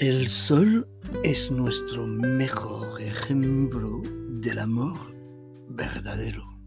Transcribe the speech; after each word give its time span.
El 0.00 0.30
sol 0.30 0.88
es 1.24 1.50
nuestro 1.50 2.06
mejor 2.06 3.02
ejemplo 3.02 4.00
del 4.40 4.58
amor 4.60 4.96
verdadero. 5.68 6.58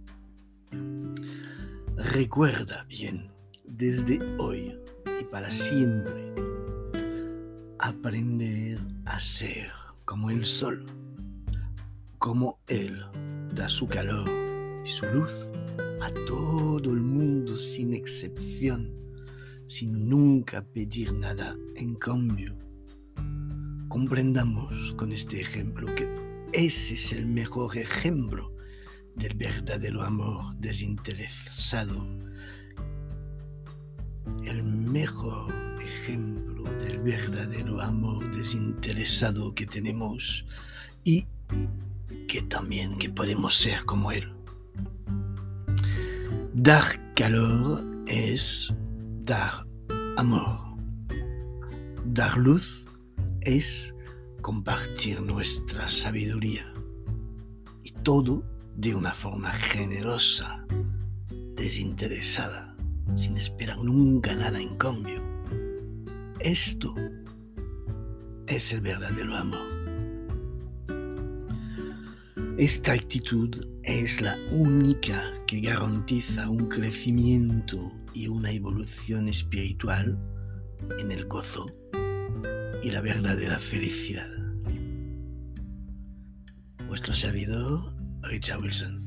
Recuerda 1.95 2.83
bien, 2.83 3.31
desde 3.63 4.21
hoy 4.37 4.77
y 5.19 5.23
para 5.23 5.49
siempre, 5.49 6.31
aprender 7.79 8.77
a 9.05 9.19
ser 9.19 9.71
como 10.05 10.29
el 10.29 10.45
sol, 10.45 10.85
como 12.19 12.59
él 12.67 13.03
da 13.55 13.67
su 13.67 13.87
calor 13.87 14.29
y 14.85 14.87
su 14.87 15.07
luz 15.07 15.33
a 16.03 16.11
todo 16.27 16.87
el 16.91 17.01
mundo 17.01 17.57
sin 17.57 17.95
excepción, 17.95 18.93
sin 19.65 20.07
nunca 20.07 20.63
pedir 20.63 21.11
nada 21.13 21.57
en 21.75 21.95
cambio. 21.95 22.62
Comprendamos 23.93 24.91
con 24.93 25.11
este 25.11 25.39
ejemplo 25.39 25.85
que 25.93 26.11
ese 26.51 26.95
es 26.95 27.11
el 27.11 27.27
mejor 27.27 27.77
ejemplo 27.77 28.51
del 29.15 29.35
verdadero 29.35 30.01
amor 30.01 30.55
desinteresado, 30.55 32.03
el 34.43 34.63
mejor 34.63 35.53
ejemplo 35.79 36.63
del 36.83 37.01
verdadero 37.03 37.83
amor 37.83 38.35
desinteresado 38.35 39.53
que 39.53 39.67
tenemos 39.67 40.43
y 41.03 41.27
que 42.27 42.41
también 42.49 42.97
que 42.97 43.09
podemos 43.09 43.53
ser 43.53 43.85
como 43.85 44.11
él. 44.11 44.27
Dar 46.55 47.13
calor 47.13 47.85
es 48.07 48.73
dar 49.19 49.67
amor. 50.17 50.57
Dar 52.05 52.35
luz 52.39 52.83
es 53.45 53.92
compartir 54.43 55.21
nuestra 55.21 55.87
sabiduría. 55.87 56.65
Y 57.81 57.91
todo 58.03 58.43
de 58.75 58.93
una 58.93 59.13
forma 59.13 59.53
generosa, 59.53 60.65
desinteresada, 61.55 62.75
sin 63.15 63.37
esperar 63.37 63.77
nunca 63.77 64.35
nada 64.35 64.59
en 64.59 64.75
cambio. 64.75 65.23
Esto 66.41 66.93
es 68.45 68.73
el 68.73 68.81
verdadero 68.81 69.37
amor. 69.37 69.65
Esta 72.57 72.91
actitud 72.91 73.65
es 73.83 74.19
la 74.19 74.37
única 74.51 75.23
que 75.47 75.61
garantiza 75.61 76.49
un 76.49 76.67
crecimiento 76.67 77.93
y 78.13 78.27
una 78.27 78.51
evolución 78.51 79.29
espiritual 79.29 80.19
en 80.99 81.13
el 81.13 81.25
gozo 81.27 81.65
y 82.83 82.91
la 82.91 83.01
verdadera 83.01 83.59
felicidad. 83.59 84.29
Vuestro 86.87 87.13
servidor, 87.13 87.93
Richard 88.21 88.61
Wilson. 88.61 89.01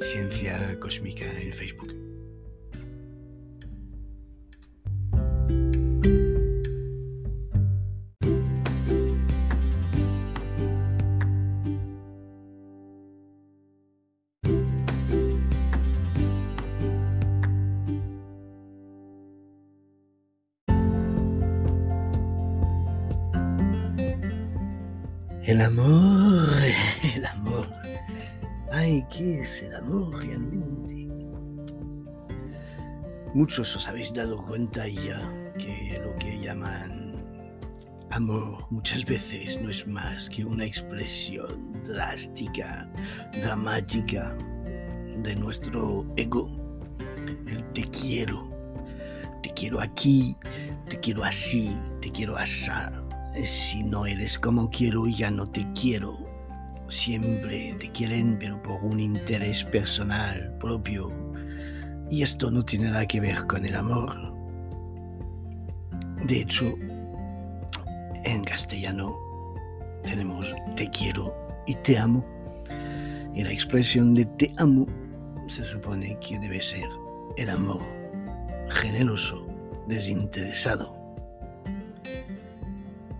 Ciencia 0.00 0.80
Cósmica 0.80 1.26
en 1.40 1.52
Facebook. 1.52 1.97
El 25.48 25.62
amor, 25.62 26.46
el 27.16 27.24
amor. 27.24 27.66
Ay, 28.70 29.02
¿qué 29.10 29.40
es 29.40 29.62
el 29.62 29.76
amor 29.76 30.22
realmente? 30.22 31.08
Muchos 33.32 33.74
os 33.74 33.88
habéis 33.88 34.12
dado 34.12 34.42
cuenta 34.42 34.86
ya 34.86 35.26
que 35.58 35.98
lo 36.04 36.14
que 36.16 36.38
llaman 36.38 37.24
amor 38.10 38.66
muchas 38.68 39.06
veces 39.06 39.58
no 39.62 39.70
es 39.70 39.86
más 39.86 40.28
que 40.28 40.44
una 40.44 40.66
expresión 40.66 41.82
drástica, 41.82 42.86
dramática 43.40 44.36
de 45.22 45.34
nuestro 45.34 46.04
ego. 46.16 46.52
El 47.46 47.64
te 47.72 47.84
quiero, 47.84 48.50
te 49.42 49.48
quiero 49.54 49.80
aquí, 49.80 50.36
te 50.90 51.00
quiero 51.00 51.24
así, 51.24 51.74
te 52.02 52.12
quiero 52.12 52.36
asar 52.36 53.07
si 53.44 53.82
no 53.82 54.06
eres 54.06 54.38
como 54.38 54.70
quiero, 54.70 55.06
ya 55.06 55.30
no 55.30 55.46
te 55.46 55.66
quiero. 55.72 56.18
Siempre 56.88 57.74
te 57.78 57.90
quieren, 57.92 58.36
pero 58.38 58.60
por 58.62 58.82
un 58.82 58.98
interés 58.98 59.62
personal 59.64 60.56
propio. 60.58 61.12
Y 62.10 62.22
esto 62.22 62.50
no 62.50 62.64
tiene 62.64 62.90
nada 62.90 63.06
que 63.06 63.20
ver 63.20 63.46
con 63.46 63.64
el 63.64 63.76
amor. 63.76 64.34
De 66.24 66.40
hecho, 66.40 66.74
en 68.24 68.42
castellano 68.44 69.14
tenemos 70.02 70.52
te 70.74 70.88
quiero 70.90 71.34
y 71.66 71.74
te 71.76 71.98
amo. 71.98 72.24
Y 73.34 73.44
la 73.44 73.52
expresión 73.52 74.14
de 74.14 74.24
te 74.24 74.52
amo 74.56 74.86
se 75.50 75.64
supone 75.64 76.18
que 76.20 76.38
debe 76.38 76.60
ser 76.60 76.88
el 77.36 77.50
amor 77.50 77.82
generoso, 78.68 79.46
desinteresado 79.86 80.97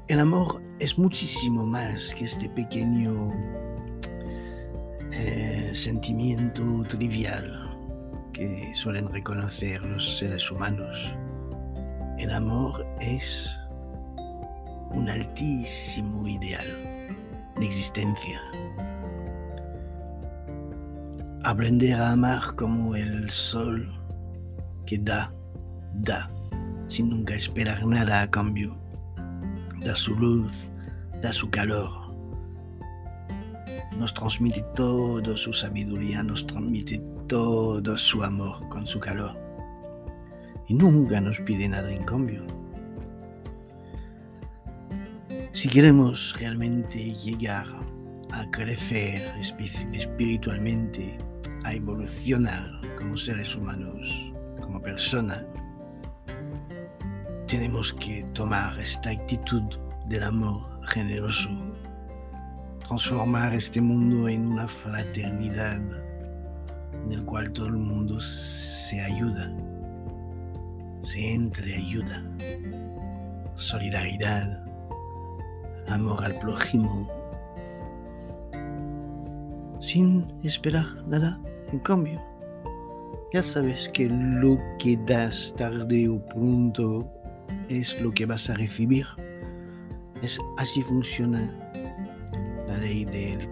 el 0.09 0.21
amor 0.21 0.63
es 0.79 0.97
muchísimo 0.97 1.67
más 1.67 2.15
que 2.15 2.25
este 2.25 2.49
pequeño 2.49 3.31
eh, 5.13 5.71
sentimiento 5.75 6.65
trivial 6.89 7.77
que 8.33 8.73
suelen 8.75 9.13
reconocer 9.13 9.85
los 9.85 10.17
seres 10.17 10.51
humanos. 10.51 11.15
El 12.17 12.31
amor 12.31 12.87
es 13.01 13.55
un 14.93 15.11
altísimo 15.11 16.27
ideal 16.27 16.67
de 17.57 17.67
existencia. 17.67 18.41
Aprender 21.45 22.01
a 22.01 22.13
amar 22.13 22.55
como 22.57 22.97
el 22.97 23.31
sol 23.31 23.93
que 24.87 24.97
da, 24.97 25.35
da, 25.93 26.31
sin 26.87 27.11
nunca 27.11 27.35
esperar 27.35 27.85
nada 27.85 28.23
a 28.23 28.31
cambio 28.31 28.88
da 29.85 29.95
su 29.95 30.15
luz, 30.15 30.69
da 31.23 31.33
su 31.33 31.51
calor. 31.51 31.91
Nos 33.97 34.15
transmite 34.15 34.65
toda 34.75 35.37
su 35.37 35.53
sabiduría, 35.53 36.23
nos 36.23 36.47
transmite 36.47 37.03
todo 37.27 37.97
su 37.99 38.23
amor 38.23 38.69
con 38.69 38.87
su 38.87 39.01
calor. 39.01 39.37
Y 40.69 40.75
nunca 40.75 41.21
nos 41.21 41.41
pide 41.41 41.69
nada 41.69 41.91
en 41.91 42.05
cambio. 42.05 42.47
Si 45.53 45.69
queremos 45.69 46.37
realmente 46.39 47.13
llegar 47.15 47.67
a 48.31 48.51
crecer 48.51 49.33
espiritualmente, 49.41 51.19
a 51.65 51.75
evolucionar 51.75 52.81
como 52.97 53.17
seres 53.17 53.57
humanos, 53.57 54.33
como 54.61 54.81
personas, 54.81 55.45
tenemos 57.49 57.95
que 57.95 58.23
tomar 58.35 58.79
esta 58.79 59.09
actitud 59.09 59.63
del 60.07 60.23
amor 60.23 60.61
generoso, 60.89 61.49
transformar 62.87 63.55
este 63.55 63.81
mundo 63.81 64.29
en 64.29 64.53
una 64.53 64.69
fraternidad 64.69 65.81
en 67.07 67.13
el 67.13 67.25
cual 67.25 67.51
todo 67.53 67.69
el 67.69 67.79
mundo 67.79 68.21
se 68.21 69.01
ayuda, 69.01 69.51
se 71.05 71.33
entreayuda, 71.33 72.23
solidaridad, 73.57 74.63
amor 75.89 76.23
al 76.23 76.39
prójimo, 76.41 77.09
sin 79.81 80.31
esperar 80.43 80.87
nada 81.07 81.41
en 81.73 81.79
cambio. 81.79 82.23
Ya 83.33 83.43
sabes 83.43 83.89
que 83.91 84.07
lo 84.09 84.59
que 84.79 84.99
das 85.07 85.55
tarde 85.57 86.09
o 86.09 86.19
pronto 86.29 87.18
es 87.69 88.01
lo 88.01 88.13
que 88.13 88.27
vas 88.27 88.49
a 88.51 88.55
recibir. 88.55 89.07
Es 90.23 90.39
así 90.57 90.83
funciona 90.83 91.53
la 92.67 92.79
ley 92.79 93.05
del 93.05 93.49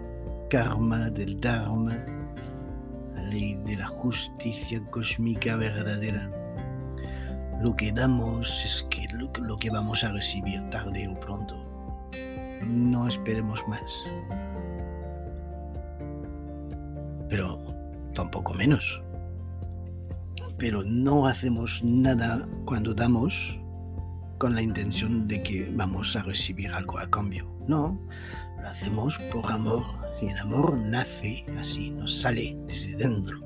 karma, 0.49 1.09
del 1.09 1.39
dharma, 1.39 1.95
la 3.15 3.21
ley 3.23 3.55
de 3.65 3.77
la 3.77 3.87
justicia 3.87 4.81
cósmica 4.89 5.55
verdadera. 5.55 6.29
Lo 7.61 7.75
que 7.75 7.91
damos 7.91 8.63
es 8.63 8.85
que 8.89 9.07
lo, 9.13 9.31
lo 9.43 9.57
que 9.57 9.69
vamos 9.69 10.03
a 10.03 10.11
recibir 10.11 10.61
tarde 10.69 11.07
o 11.07 11.19
pronto. 11.19 11.55
No 12.65 13.07
esperemos 13.07 13.65
más. 13.67 13.91
Pero 17.29 17.61
tampoco 18.13 18.53
menos. 18.53 19.01
Pero 20.57 20.83
no 20.83 21.27
hacemos 21.27 21.83
nada 21.83 22.47
cuando 22.65 22.93
damos 22.93 23.59
con 24.37 24.55
la 24.55 24.61
intención 24.61 25.27
de 25.27 25.41
que 25.41 25.69
vamos 25.73 26.15
a 26.15 26.23
recibir 26.23 26.71
algo 26.71 26.99
a 26.99 27.09
cambio. 27.09 27.47
No, 27.67 27.99
lo 28.61 28.67
hacemos 28.67 29.17
por 29.31 29.51
amor 29.51 29.83
y 30.21 30.27
el 30.27 30.37
amor 30.37 30.77
nace 30.77 31.45
así, 31.59 31.89
nos 31.91 32.19
sale 32.19 32.57
desde 32.67 32.95
dentro. 32.95 33.39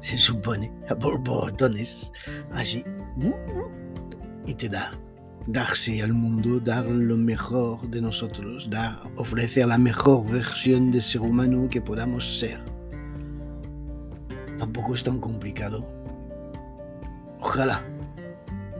Se 0.00 0.18
supone, 0.18 0.72
a 0.88 0.94
por 0.94 1.18
botones, 1.18 2.10
así, 2.52 2.84
y 4.46 4.54
te 4.54 4.68
da. 4.68 4.92
Darse 5.44 6.00
al 6.00 6.12
mundo, 6.12 6.60
dar 6.60 6.84
lo 6.84 7.16
mejor 7.16 7.88
de 7.90 8.00
nosotros, 8.00 8.70
dar, 8.70 9.00
ofrecer 9.16 9.66
la 9.66 9.76
mejor 9.76 10.24
versión 10.30 10.92
de 10.92 11.00
ser 11.00 11.20
humano 11.20 11.68
que 11.68 11.80
podamos 11.80 12.38
ser. 12.38 12.60
Tampoco 14.56 14.94
es 14.94 15.02
tan 15.02 15.18
complicado. 15.18 15.84
Ojalá 17.40 17.82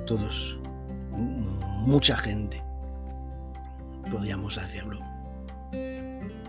todos, 0.06 0.58
mucha 1.82 2.16
gente, 2.16 2.62
podríamos 4.10 4.56
hacerlo. 4.56 5.00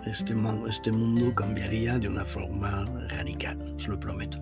Este, 0.06 0.34
este 0.70 0.92
mundo 0.92 1.34
cambiaría 1.34 1.98
de 1.98 2.08
una 2.08 2.26
forma 2.26 2.86
radical, 3.10 3.76
os 3.76 3.88
lo 3.88 4.00
prometo. 4.00 4.38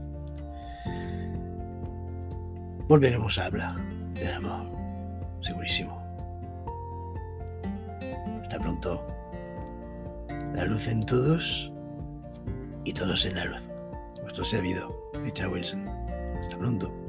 Volveremos 2.87 3.37
a 3.37 3.45
hablar 3.45 3.75
del 4.13 4.33
amor, 4.33 4.65
segurísimo. 5.41 6.01
Hasta 8.41 8.59
pronto. 8.59 9.05
La 10.53 10.65
luz 10.65 10.87
en 10.87 11.05
todos 11.05 11.71
y 12.83 12.91
todos 12.91 13.25
en 13.25 13.35
la 13.35 13.45
luz. 13.45 13.61
Vuestro 14.21 14.43
servidor, 14.43 14.91
Richard 15.23 15.49
Wilson. 15.49 15.87
Hasta 16.37 16.57
pronto. 16.57 17.00